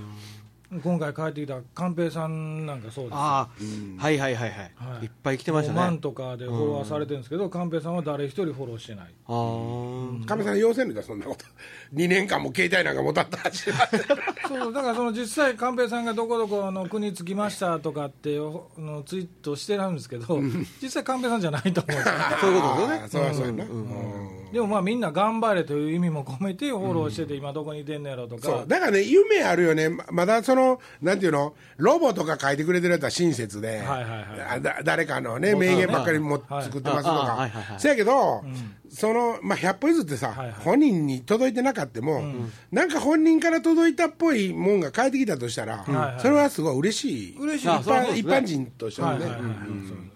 [0.81, 3.17] 今回帰ってきた寛平さんなんかそうですよ。
[3.19, 5.05] あー、はいはいはいはい、はい。
[5.05, 9.13] い、っぱい来てました5万ねとかでフォロワーされてるんですけど、寛平さんは誰一人フォローしてない。
[9.27, 11.45] あー亀さん、要せんのだ、そんなこと。
[11.93, 13.69] 2年間も携帯なんか持たったし。
[14.47, 20.39] そうだからその実際、寛平さんがどこどこの国着きましたとかってのツイートしてるんですけど、
[20.81, 22.15] 実際、寛平さんじゃないと思うんですよ。
[22.41, 23.07] そういうことですよね。
[23.09, 23.65] そうやそうやな。
[24.55, 28.41] でもまあみんな頑張れという意味も込めてフォローしてて、今どこにいてんのやろとか。
[28.41, 30.64] そう、だからね、夢あるよね、ままだその、
[31.01, 34.25] なんていうの、ロボとか書いてくれてるやつは親切で、はいはいはい。
[34.55, 36.63] あだ誰かのね、名言ばっかりもはい。
[36.63, 37.09] 作ってますとか。
[37.11, 37.79] はいはいは、い。
[37.79, 38.43] せやけど、
[38.89, 40.55] その、まあ、100歩譲ってさ、はいはい。
[40.63, 42.23] 本人に届いてなかったも、
[42.71, 47.37] なんか本人から届いたっぽいもんが返ってきたとしたら、はいはいそれはすごい嬉しい。
[47.37, 47.69] 嬉し一
[48.25, 49.25] 般人としてもね。
[49.25, 49.35] はい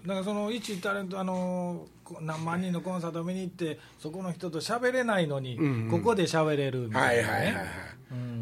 [0.09, 1.85] だからその一タレントあの
[2.21, 5.55] 何万人のコンサート見に行ってそこの人と喋れないのに、
[5.91, 7.29] ここで喋れるみたいな、ね。
[7.29, 7.65] はいはいはいはい。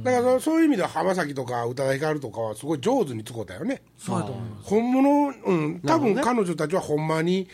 [0.02, 3.82] だからそそういう意味では浜崎とか宇多田ヒカルとかはすごい上手に使うたよね。
[3.98, 4.70] そうやと思います。
[4.70, 7.50] 本物、うん、多分彼女たちはほんまに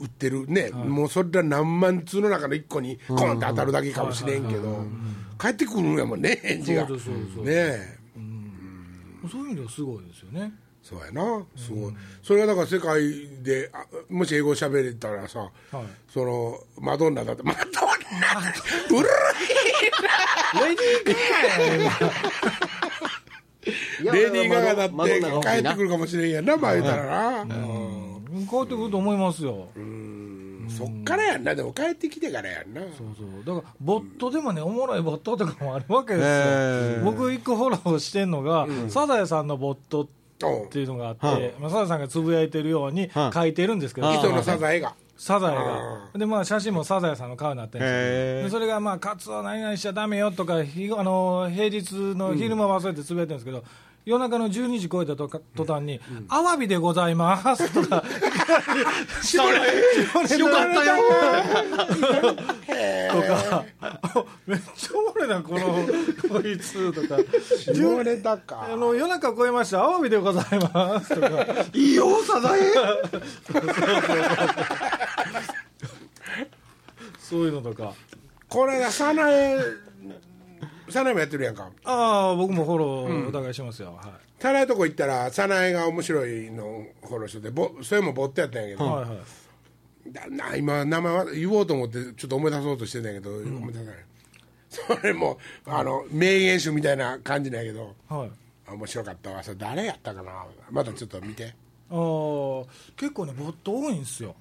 [0.00, 4.84] う売ってるね、もうそれら何万通の中の一個にコンって当たるだけかもしれんけど、
[5.40, 6.86] 帰ってくるんやもんね、返事が。
[6.86, 7.98] そうそうそうねえ。
[9.30, 10.52] そういう意味ではすごいですよね
[10.88, 11.94] そうやな、すごい。
[12.22, 15.50] それがだから世界で、あもし英語喋れたらさ、はい。
[16.08, 17.68] その、マドンナだって、マドンナ
[18.96, 19.08] うる
[24.00, 24.94] いやレディー・ガガだって
[25.42, 27.42] 帰ってくるかもしれんやんな、まあ言うたらな。
[27.42, 28.46] うんうん。
[28.46, 29.66] 変わってくると思いますよ、
[30.68, 32.80] そっからやんな、でも帰ってきてからやんな。
[32.82, 33.44] そうそう。
[33.44, 36.26] だからボットでもねおもろいボットとかもあるわけです
[36.98, 44.94] よ、僕一個フォローしてんのが、サザエさんのボットおうっていうのがあって、はいまあ、サザエさんがつぶやいてるようにはい書いてるんですけど、はい磯のサザエが。
[45.16, 53.64] サザエあが、でまあ、写真もサザエさんの顔になってるんですそれが、まあ、カツオ何々しちゃだめよとか、ひあの平日の昼間はそうやってつぶやいてるんですけど、
[54.06, 58.02] 夜中の12時超えたとか途端に、アワビでございます とか、よ
[60.46, 60.96] かったよ。
[63.10, 63.64] とか、
[64.46, 65.88] めっちゃおもろいなこの
[66.28, 67.20] こいつとか。
[67.74, 68.68] 下ネタか。
[68.72, 69.82] あの夜中超えました。
[69.82, 71.28] アワビでございますとか。
[71.72, 72.60] いいよサザエ
[77.18, 77.92] そういうのとか。
[78.48, 79.85] これが早苗
[80.88, 81.70] 早苗もやってるやんか。
[81.84, 84.12] ああ僕もフォローお互いしますよ、はい。
[84.40, 90.12] 早苗とこ行ったら早苗が面白いのフォローしててぼそれもボットやったんやけど、はいはい。
[90.12, 93.94] だな今名前は言おうと思ってちょっと思い出そうとしてたんやけど、思い出せない。
[94.68, 97.94] それもあの名言集みたいな感じなんやけど。
[98.08, 98.30] はい。
[98.68, 99.42] あ面白かったわ。
[99.42, 100.44] それ誰やったかな？
[100.70, 101.54] またちょっと見て
[101.88, 104.34] 結構ねボット多いんですよ。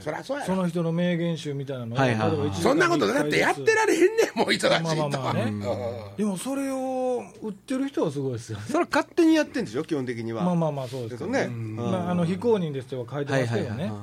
[0.00, 5.42] そりゃそうやそろの人の名言集みたいなのをはいはいそんなことだってやってられへんねんもう忙しいとまあまあまあね。
[5.42, 6.16] うん。
[6.16, 8.58] でもそれを売ってる人はすごいですよ。
[8.66, 10.42] それは勝手にやってんでしょ基本的には。
[10.42, 11.48] まあまあまあそうですけどね。
[11.48, 13.82] まあ、あの非公認ですとは書いてはいますけどね。
[13.84, 13.98] はいはい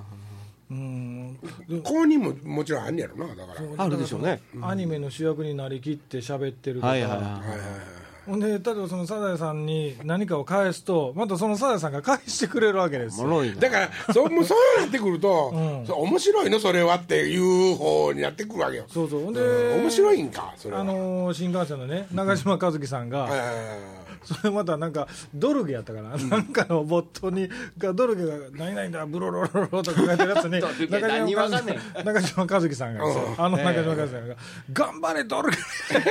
[0.69, 1.33] うん。
[1.67, 3.83] で公認ももちろんあんねやろなだから。
[3.83, 4.39] あるでしょうね。
[4.61, 7.21] アニメの主役になりきって喋ってるとか、はいはいはい。
[7.21, 13.43] はいはいはいほんで例えばそのサザエさんに何かを返すとまたそのサザエさんが返してくれるわけですよ。
[13.55, 15.85] だからそもうそうなってくると、うん。
[15.87, 17.37] そう面白いのそれはってい
[17.71, 18.85] う方になってくるわけよ。
[18.89, 19.23] そうそう。
[19.23, 19.39] ほんで
[19.75, 30.59] 面白いんかそれは、あのー新幹線のね中島和樹さんが、はいはいはいはいそれまたなんかドルゲやったかな、なんかのボットにがドルゲが「何々だブロロロロ」とか書いてるやつに
[32.03, 33.09] 中島和樹さんがう。
[33.09, 34.35] んあの中島和樹さんが
[34.73, 35.57] 「頑張れドルゲ」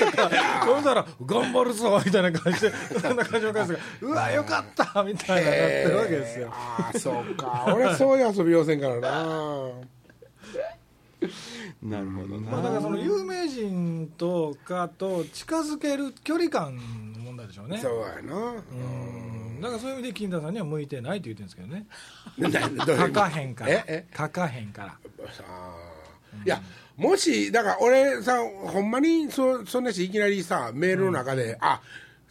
[0.01, 0.31] とか
[0.65, 2.73] そしたら「頑張るぞ」みたいな感じで
[3.15, 6.49] 中島和樹が「うわよかった」みたいななってるわけですよ。
[6.51, 7.65] ああそうか。
[7.69, 9.71] 俺はそういう遊び要せんからな。
[11.83, 16.79] なるほどまあ、だからその有名人とかと近づける距離感
[17.47, 17.79] でしょうね。
[17.79, 18.35] そうやな。
[18.37, 19.61] うん。
[19.61, 21.87] だからそういう意味で金田さんには向いてないって言ってるんですけどね。
[23.07, 23.71] 書かへんから。
[23.71, 24.07] ええ？
[24.17, 24.99] 書かへんから。
[26.45, 26.61] いや
[26.97, 31.81] もしだから俺さほんまにそそんなしいきなりさメールの中で、あ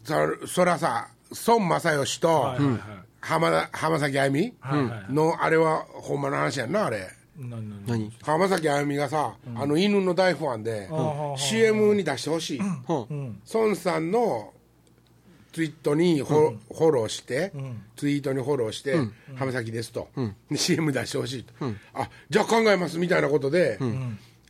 [0.04, 1.08] そそらさ
[1.48, 2.80] 孫正義と、はいはいはい。
[3.22, 7.08] 浜田浜崎あゆみはいはいのあれはほんまの話やんなあれ。
[7.38, 8.12] ななな何？
[8.22, 10.90] 浜崎あゆみがさ、あの犬の大ファンで、ん
[11.38, 14.54] CM に出してほしい、孫さんの
[15.56, 17.54] ツイートにフォ,、フォローして、
[17.96, 18.98] ツイートにフォローして、
[19.36, 20.10] 浜崎ですと、
[20.52, 21.54] で CM 出してほしいと、
[21.94, 23.80] あじゃあ考えますみたいなことで、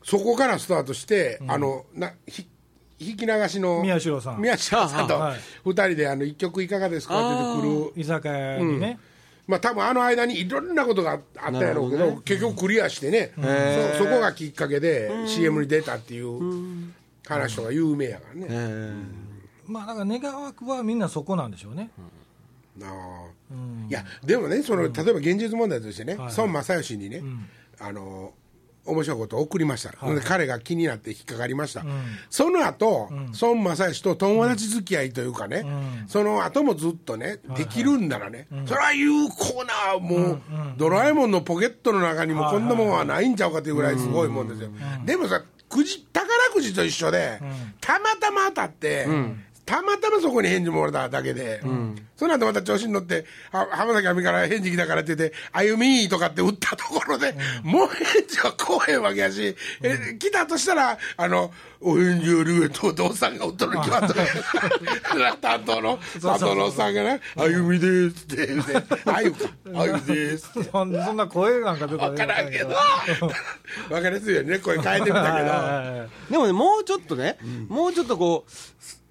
[0.04, 2.48] そこからスタートして、あのなひ
[2.98, 4.41] 引き流しの宮代さん。
[4.41, 5.22] 宮代さんとはい。
[5.34, 7.20] はい二人であの一曲いかがですか？
[7.20, 8.02] って言ってくる。
[8.02, 9.00] 居酒屋にね、
[9.46, 13.32] まあ多分あの間にいろんなことがあったやろうけど結局クリアしてね、
[14.00, 16.39] そそこがきっかけで CM に出たっていう
[17.28, 18.94] 話とか有名やからね、え
[19.67, 21.89] まあだから願わくはみんなそこなんでしょうね、
[22.78, 22.91] なあ
[23.51, 23.88] うん。
[23.89, 26.34] いやでもねその、例えば現実問題としてね、はい。
[26.38, 27.23] 孫正義にね、
[27.80, 28.34] あの
[28.86, 31.84] 面白いことを送りました、ほんで彼が気になって引っかかりました、
[32.30, 33.10] その後、
[33.41, 35.65] 孫正義と友達付き合いというかね、
[36.08, 40.41] その後もずっとね、できるんならね、それは有効なもう、
[40.78, 44.69] ドラえもんのポケットの中にもこんなもんはないんちゃうかというぐらいすごいもんですよ、
[45.04, 47.39] でもさくじ宝くじと一緒で、
[47.82, 49.08] たまたま当たって、
[49.65, 51.62] たまたまそこに返事もらっただけで、
[52.15, 61.51] その後また調子に乗って、は浜崎あみから返事来たからって言って、歩みとかって打ったところで、もう返事は来へんわけやし、え来たとしたら、あの、
[61.88, 64.19] お返事ありがとう、父さんが打っとるに決まっとる。
[65.39, 68.74] 担当の、担当のさんがね、歩みですって言って、
[69.06, 69.38] あゆか、
[69.76, 70.69] あゆですって。
[70.71, 75.48] そんそんな声なんか出たわからんけど、わかりやすいよね、声変えてみたけど。
[75.48, 78.45] ーでもねもうちょっとね、もうちょっとこ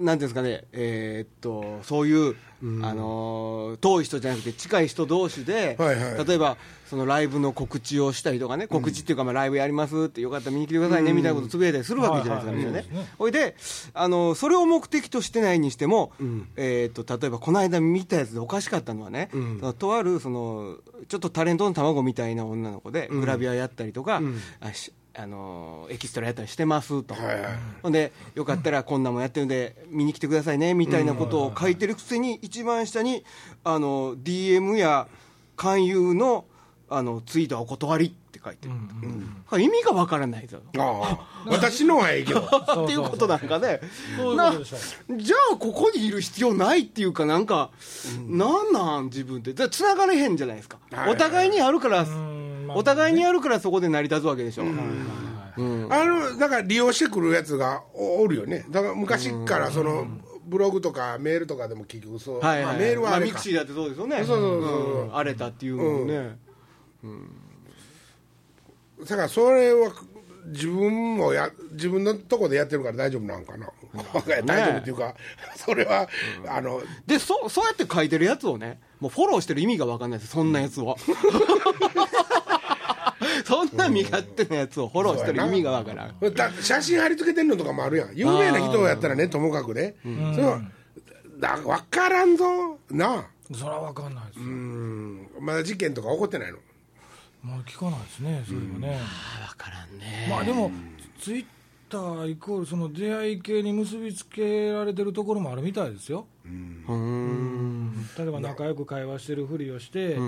[0.00, 2.34] うなんていうんですかねえーっとそういう、
[2.83, 6.27] あのー遠い人じゃなくて近い人同士で、はいはい。
[6.27, 6.57] 例えば
[6.88, 13.33] そのライブの告知をしたりとかね告知っていうか、まあ、ライブやりますってよかったら見に来てくださいね、みたいなことつぶやいたりするわけじゃないですか、みんなねはい。
[13.33, 13.57] で、
[13.92, 16.12] あのーそれを目的としてないにしても、
[16.57, 19.31] えーっと例えばこの間見たやつでおかしかったのはね、
[19.79, 20.77] とあるその
[21.09, 24.22] ちょっとタレントの卵みたいな女の子で、グラビアやったりとか、
[25.16, 27.44] あのエキストラやったりしてますと、はいはい。
[27.83, 33.24] ほんでよかったらこんなもんやってるんで見に来てくださいねみたいなことを書いてるくせに一番下に
[33.62, 35.07] あの DM や
[35.57, 36.44] 勧誘の
[36.90, 40.59] あのツイートはお断りって書いてる、うん意味がわからないぞ。
[40.79, 41.44] ああ。
[41.46, 42.40] 私のはええけど。
[42.85, 43.81] っていうことなんかね。
[45.16, 47.70] じゃあここにいる必要ないっていうかなんか、
[48.27, 52.07] なんなん自分でつながれへんじゃないですか、はいお互いにあるから、ん。
[52.07, 52.34] まあ
[52.74, 55.88] お互いにあるからそこで成り立つわけでしょ、うん。
[55.90, 58.64] あのだから利用してくるやつがおおるよね。
[58.70, 60.06] だから昔からその
[60.46, 62.64] ブログとかメールとかでも結局そう、はいはい。
[62.64, 63.32] まあ、メールはあれか。
[63.32, 64.16] まあミクシーだってそうですよね。
[64.18, 65.02] そうそうそうそう。
[65.02, 65.14] うん。
[65.14, 66.38] 荒れたっていうのもね、
[69.00, 69.92] だからそれは
[70.46, 73.70] 自分もや自分のとこでやってるから大丈夫なんかな、
[74.44, 75.14] 大丈夫っていうか
[75.56, 76.08] それは、
[76.48, 80.96] あのでそそうやって書いてるやつをねもうフォローしてる意味が分かんないですそんなやつを
[83.44, 86.35] そんな身勝手なやつをフォローしてる意味が分からん。
[86.35, 88.14] だ写真貼り付けてんのとかもあるやん。
[88.14, 90.61] 有名な人やったらねともかくね、それは
[91.38, 92.78] だ分からんぞ。
[92.90, 93.24] なあ。
[93.52, 94.44] それは分かんないですよ。
[94.46, 95.28] うん。
[95.40, 96.59] まだ事件とか起こってないの。
[97.42, 98.98] まあ聞かないですねそれはね、
[99.50, 100.26] 分からんね。
[100.30, 100.70] まあでも
[101.20, 101.46] ツイッ
[101.94, 106.26] ターイコールその出会い系に結びつけられてるところもあるみたいですよ。
[106.44, 107.92] うん。
[108.18, 110.18] 例えば仲良く会話してるふりをして、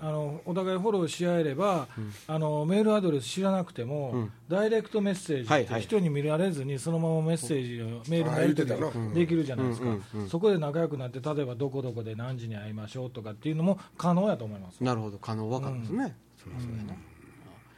[0.00, 1.88] あのお互いフォローし合えれば、
[2.28, 9.88] あのメールアドレス知らなくても、ダイレクトメッセージって人に見られずにそのままメッセージを、メールのやり取りができるじゃないですか、
[10.28, 14.82] そこで仲良くなって例えばどこどこで何時に会いましょうとかっていうのも可能やと思います。
[14.82, 15.18] なるほど。
[15.18, 16.94] 可能分かるんですね、そうやな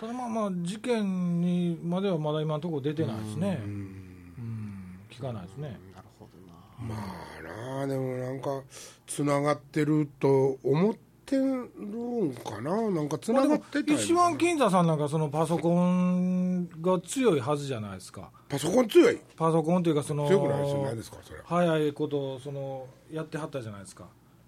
[0.00, 3.60] ただまあまあ事件にまではまだ今のところ出てないですね。
[3.64, 5.00] うん。
[5.10, 5.78] 聞かないですね。
[5.94, 7.02] なるほどなま
[7.40, 8.62] あなあでもなんか
[9.06, 10.94] つながってると思っ
[11.26, 12.90] てるんかな。
[12.90, 18.30] なんかつながってたよ一番金座さんなんかそのパソコンが強いはずじゃないですか。
[18.48, 19.18] パソコン強い？
[19.36, 21.40] パソコンというかその強くないですよ何ですかそれ。
[21.44, 24.04] 早いことをそのやってはったじゃないですか。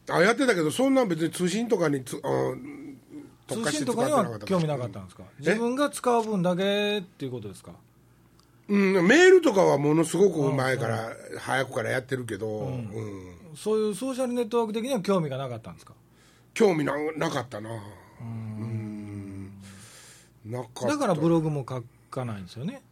[0.08, 2.28] あやってたけどそんなん別に通信とかにつあ
[3.54, 5.24] 通信とかには興味なかったんですか？
[5.38, 7.72] 自分が使う分だけっていうことですか？
[8.68, 11.10] うん、メールとかはものすごく前から、
[11.40, 13.34] 早くからやってるけど、うん。
[13.56, 15.92] そういうソーシャルネットワーク的には興味がなかったんですか？
[16.54, 17.70] 興味ななかったな。
[18.20, 19.50] うん。
[20.46, 22.82] なかだからブログも書かないんですよね？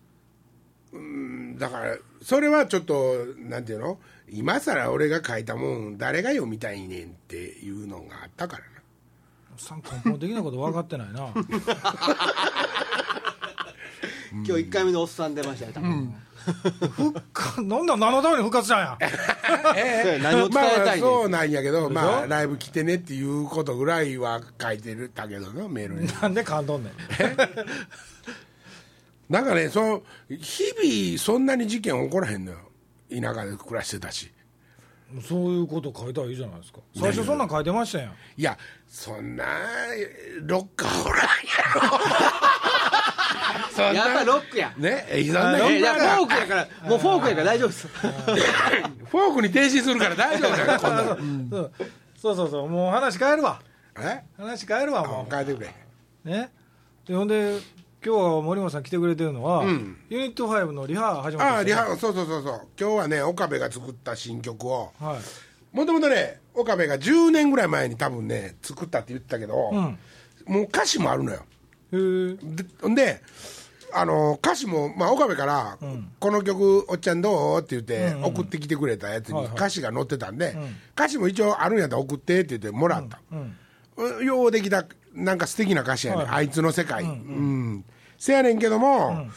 [1.59, 3.99] だからそれはちょっとなんていうの？
[4.31, 8.71] 今更俺が書いたもん誰が読みたいねんっていうのがあったからな
[9.62, 11.29] さん根本的なこと分かってないな。
[14.31, 16.14] 今日1回目のおっさん出ましたよ多分、
[17.33, 18.99] かなんだ何のために復活したんや。
[20.03, 26.09] そうや何を伝まあえたいそうなんやけどまあライブ来てねっていうことぐらいは書いてるたけどなメールに。
[26.21, 26.92] なんで感動んねん。
[29.33, 32.59] なんかねその日々そんなに事件起こらへんのよ。
[33.11, 34.31] 田舎で暮らしてたし
[35.27, 36.81] そういうこと書いたらいいじゃないですか。
[36.94, 38.12] 最初そんなん書いてましたやん。
[38.37, 39.44] いやそんな
[40.42, 41.29] ロッカーおらんや
[41.75, 41.81] ろ。
[43.75, 44.73] そんやっぱなロックや。
[44.77, 47.87] ねえそんなえいやフォークやからもうフォークやから大丈夫です。
[47.88, 51.16] フォークに停止するから大丈夫だよ こんなの。
[51.51, 51.71] そう
[52.21, 52.51] そうそう。
[52.51, 53.61] そうもう話変えるわ。
[53.99, 54.23] え？
[54.38, 55.75] 話変えるわあも変えてくれ。
[56.27, 56.51] うね？
[57.07, 57.59] でほんで
[58.05, 59.97] 今日は森本さん来てくれてるのは、ん。
[60.09, 62.69] ユニット5のリハ始まったああリハそうそうそうそう。
[62.79, 64.93] 今日はね岡部が作った新曲を。
[65.01, 65.77] はい。
[65.77, 69.99] もともとね岡部が10年ぐらい前に多分ね作ったって言ってたけど、うん。
[70.47, 71.45] もう歌詞もあるのよ。
[71.93, 73.23] へえでで
[73.93, 75.79] あの歌詞も、まあ、岡部から、
[76.21, 79.55] この曲「おっちゃんどう?」って言って送ってきてくれたやつにはいはい。
[79.57, 80.57] 歌詞が載ってたんで、
[80.95, 84.25] 歌詞も一応あるんやったら送ってって言ってもらった、うん。
[84.25, 84.85] ようできた
[85.18, 87.02] なんか素敵な歌詞やね、あいつの世界。
[87.02, 87.85] うん、
[88.16, 89.28] せやねんけども、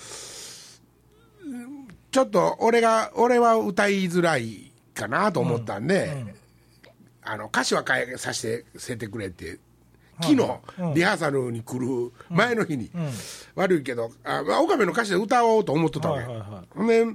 [2.11, 6.35] ちょっと俺が俺は歌いづらいかなと思ったんで、
[7.23, 9.59] あの歌詞は変えさせてせてくれって
[10.21, 10.37] 昨日、
[10.93, 12.91] リハーサルに来る前の日に、
[13.55, 17.05] 悪いけどあ、まあ、岡部の歌詞で歌おうと思っとったわけ、はいはいはほんで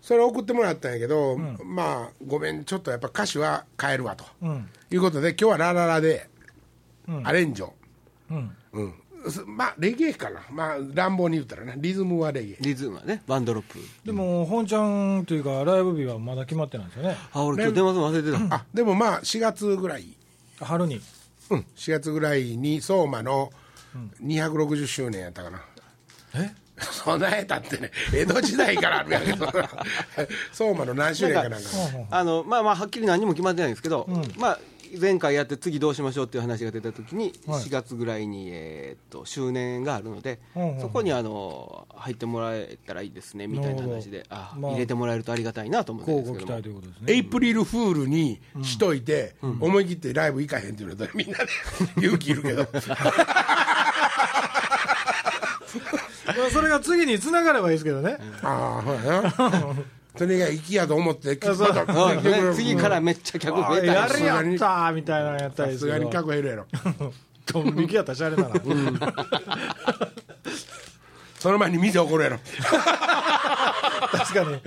[0.00, 4.68] それ送ってもらったんやけど、まあごめんちょっとやっぱ歌詞は変えるわと、うん。
[4.90, 6.28] いうことで今日はラララで
[7.24, 7.74] アレンジを、
[8.30, 8.56] うん。
[8.72, 8.94] うん。
[9.30, 10.40] すまあレゲエかな。
[10.50, 11.74] まあ乱暴に言ったらね。
[11.78, 12.56] リズムはレゲエ。
[12.60, 13.78] リズムはねワンドロップ。
[14.04, 17.16] でも本ちゃんというかライブ日はまだ決まってないんですよね。
[17.32, 18.54] あ俺今日電話忘れてた。
[18.54, 20.06] あでもまあ4月ぐらい。
[20.60, 21.00] 春に。
[21.50, 21.64] うん。
[21.76, 23.50] 4月ぐらいに相馬の
[24.22, 25.62] 260周年やったかな、
[26.34, 26.52] え？
[26.78, 29.50] そんなえたってね江戸時代からあるやんけど。
[30.52, 31.68] 相馬の何周年かなんか。
[32.10, 34.58] あのまあまあはっきり何も決まってないんですけど、まあ
[35.00, 37.62] 前回やって次どうしましょうっていう話が出た時にはい。
[37.62, 40.38] 4月ぐらいに、えーっと周年があるので、
[40.80, 44.24] そこにあの入ってもらえたらいいですねみたいな話で。
[44.28, 44.72] あ、まあ。
[44.72, 46.60] 入れてもらえるとありがたいなと思ってるんですけど
[47.06, 51.46] エイプリルフールにしといて、思い切ってライブ行かへんっていうのとみんなで
[52.06, 52.66] 勇気いるけど。
[56.26, 58.18] まあそれが次に繋がればいいですけどね。
[58.42, 59.76] ああほやな
[60.16, 61.68] それが粋やと思ってあそう。
[61.72, 66.66] また次からめっちゃ客増えたやるやったーみたいなのやったらいいですけどさすがに客減るやろ。
[67.52, 68.54] ドン引きやったらしゃれたな、
[71.38, 72.38] その前に店怒るやろ。
[74.10, 74.60] 確かに。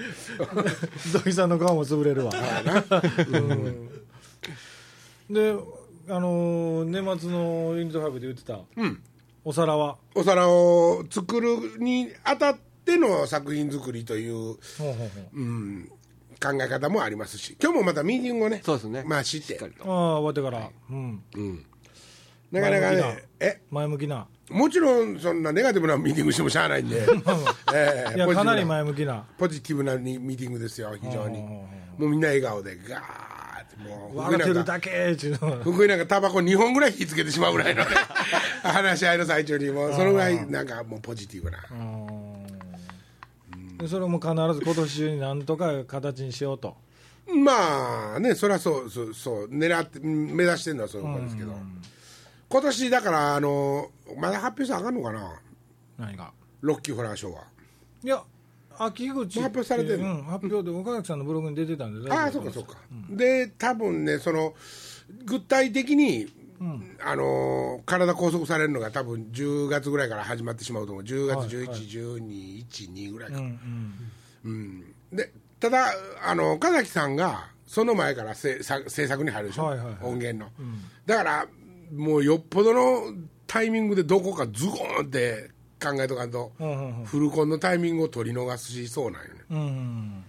[1.11, 2.31] 土井さんの顔も潰れるわ、
[3.27, 3.89] うん。
[5.29, 5.55] で
[6.07, 8.59] あのー年末のユニット5で言ってた、
[9.43, 9.97] お皿は？
[10.15, 14.95] お皿を作るにあたってっての作品作りという、ほ
[15.33, 15.89] うん、
[16.41, 17.57] 考え方もありますし。
[17.61, 19.03] 今日もまたミーティングをねそうですね。
[19.05, 19.47] まあ知って。
[19.47, 19.83] しっかりと。
[19.83, 21.23] うああ終わってから、うん。
[21.35, 21.65] うん、
[22.51, 23.07] なかなか前向きな。
[23.07, 23.61] ねえ？
[23.69, 24.27] 前向きな。
[24.49, 27.05] もちろんそんなネガティブなミーティングしてもしゃあないんで、
[27.73, 29.25] ええいやかなり前向きな。
[29.37, 31.39] ポジティブなミーティングですよ非常に。
[31.39, 37.89] うんうんもうみんな笑顔でガーってもう笑ってるかだけっていうの福井なんかタバコ2本ぐらい火つけてしまうぐらいのね
[38.63, 41.57] 話し合いの最中にもうそのぐらいなんかもうポジティブな。
[41.59, 41.67] で
[43.87, 46.75] それも必ず今年中になんとか形にしようと。
[47.27, 51.53] まあねそれはそうそうそう狙ってうん目指してるのはそういうことですけど。
[52.49, 55.39] 今年だからあのまだ発表したらあかんのかな？
[55.99, 56.31] 何が？
[56.61, 57.43] ロッキーホラーショーは。
[58.03, 58.23] いや
[58.79, 62.77] 秋口発表されてるうん、発表で岡崎さんのブログに出てたんでああそうかそうか、
[63.09, 64.53] で多分ねその
[65.25, 66.27] 具体的に、
[67.03, 71.03] あのー体拘束されるのが多分10月ぐらいから始まってしまうと思う。
[71.03, 71.79] 10月11、はい。
[71.79, 73.59] 12、1、2ぐらいか、うん
[74.45, 74.51] うん。
[75.11, 75.17] うん。
[75.17, 75.93] でただ
[76.25, 79.97] あの岡崎さんがその前からせさ制作に入るでしょ、はいはいはい。
[80.03, 80.51] 音源の、
[81.05, 81.47] だから
[81.95, 83.13] もうよっぽどの
[83.47, 85.51] タイミングでどこかズゴーンって
[85.81, 89.41] 考えとかんと、うんうんフルコンのタイミングを取り逃しそうなんよね。
[89.49, 90.23] うん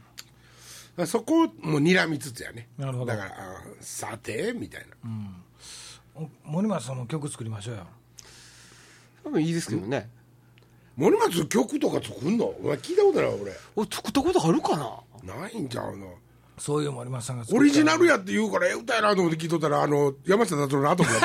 [0.98, 1.06] うん。
[1.06, 2.68] そこをもう睨みつつやね。
[2.78, 3.06] なるほど。
[3.06, 5.08] だからあさてみたいな、お
[6.44, 7.86] 森松さんも曲作りましょうよ。
[9.24, 10.08] 多分いいですけどね。
[10.96, 12.46] 森松曲とか作んの？
[12.46, 13.36] お前聞いたことないわ
[13.76, 14.90] お作ったことあるかな？
[15.24, 16.14] 俺ないんちゃうの？
[16.58, 21.08] そういう森松さんがオリジナルやって言うからええ歌やなと思って聞いとったらあの山下達郎の後も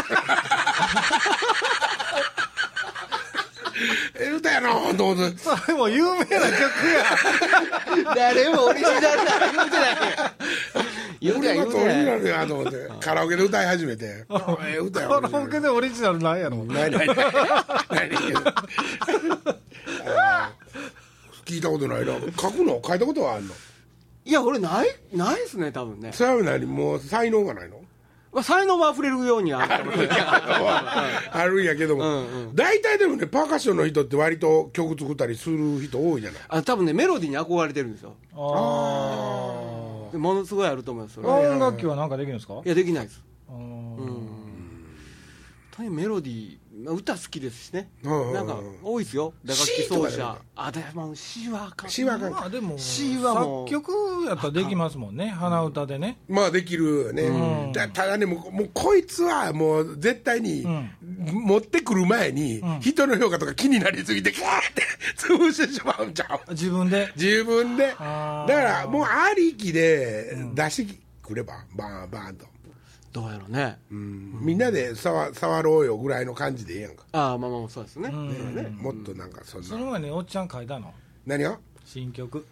[4.17, 5.37] ええ歌やなと思って。
[5.37, 6.55] そ れも有名な曲や。
[8.15, 9.15] 誰もオリジナルない
[9.53, 9.95] 言うてない
[11.25, 14.25] 言う俺がオリジナルやと思ってカラオケで歌い始めて。
[14.65, 17.17] ええ歌やカラオケでオリジナルなんやろないないない。
[17.17, 18.39] ないけど。
[20.07, 22.13] あー聞いたことないな。
[22.39, 23.53] 書くの書いたことはあるの？
[24.27, 26.11] いや俺ないないですね多分ね。
[26.11, 27.81] それは何もう才能がないの？
[28.33, 29.85] まあ才能は溢れるようにある。
[31.31, 31.63] あるん。
[31.63, 32.23] やけども、
[32.53, 36.41] 大体でもねパーカッションの人って割と曲作ったりする人多いじゃない？
[36.49, 38.15] あ多分ねメロディーに憧れてるんですよ。
[38.35, 39.74] あで
[40.17, 42.61] ものすごいあると思います音楽器は何かできるんですか？
[42.65, 43.23] いやできないです。
[43.49, 43.95] うん。
[45.71, 47.89] とにかくメロディー、まあ、歌好きですしね。
[48.03, 49.33] なんか多いですよ。
[49.43, 50.37] 打楽器奏者。
[50.55, 52.31] あでも C はあかん C はあかん。
[52.31, 53.69] まあでも C はもう。
[53.69, 53.91] 作曲
[54.27, 55.29] やったらできますもんね。
[55.29, 56.17] 鼻歌でね。
[56.27, 57.71] まあできるね、うん。
[57.71, 60.89] だただねもうもうこいつはもう絶対に、うん。
[61.45, 62.79] 持ってくる前に、ん。
[62.81, 64.83] 人の評価とか気になりすぎてガーって
[65.17, 66.51] 潰してしまうんちゃう。
[66.51, 67.11] 自分で？
[67.15, 67.87] 自分で。
[67.87, 72.45] だからもうありきで出してくれば、バーンバーンと、
[73.15, 73.77] どうやろうね。
[73.89, 74.39] うん。
[74.41, 78.53] みんなで触触ろうよぐらいの感じでええやんか、ああまあまあそうですね、ん。
[78.53, 78.63] ね。
[78.77, 80.93] もっとなんかそんな、その前におっちゃん書いたの？
[81.25, 82.45] 何が新曲。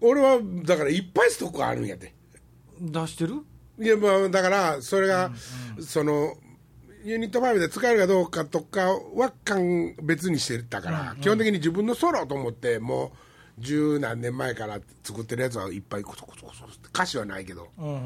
[0.00, 2.12] 俺はだからいっぱいストックあるんやて。
[2.80, 3.34] 出してる？
[3.78, 5.30] いやまあだからそれが、
[5.80, 6.34] その
[7.04, 13.10] ユニット5で使えるかどうかとかは感別にしてたから、基本的に自分のソロと思ってもう
[13.60, 18.00] 十何年前から作ってるやつはいっぱいコソコソコソって歌詞はないけど、うんうんうん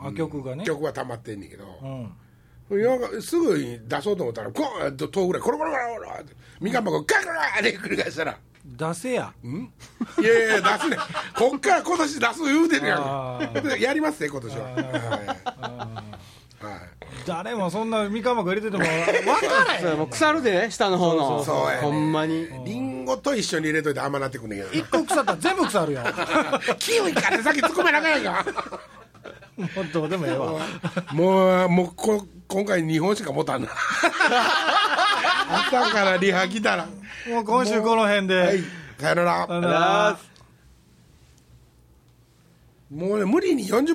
[0.00, 0.06] うん。
[0.08, 0.64] あ曲がね。
[0.64, 2.12] 曲は溜まってんねんけど、うん。
[3.22, 8.38] すぐに出そうと思ったらゴーンと遠ぐらいコロコロコロコロってみかん箱ガラガラって繰り返したら。
[8.64, 9.32] 出せや。
[9.44, 9.72] ん？
[10.20, 10.96] いやいや出すね
[11.36, 15.75] こっから今年出す言うてるやあん やりますね今年は
[17.26, 19.12] 誰もそんなみかん箱入れてても分か
[19.64, 21.42] らへそれもう腐るでね下の方の。
[21.44, 21.82] そうやね。
[21.82, 22.48] ほんまに。
[22.64, 28.34] リンゴと一緒に入れといて甘なってくんねんけん一個腐ったら全部腐るよどキウイかってさっき突っ込めなあかんやん。
[28.34, 28.80] か
[29.56, 30.52] もうどうでもええわ。
[31.12, 33.68] もうもうこ今回2本しか持たんな。
[35.48, 36.86] 朝からリハ来たら。
[37.28, 38.60] もう今週この辺で、はい。
[38.98, 39.46] さよなら。
[39.46, 40.06] さよなら。
[40.08, 40.18] あら
[42.90, 43.94] もうね無理に40